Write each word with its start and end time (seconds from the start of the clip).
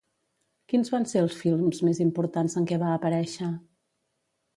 Quins 0.71 0.87
van 0.93 1.03
ser 1.11 1.19
els 1.25 1.35
films 1.41 1.81
més 1.87 2.01
importants 2.05 2.57
en 2.61 2.65
què 2.73 2.81
va 2.85 2.95
aparèixer? 2.95 3.51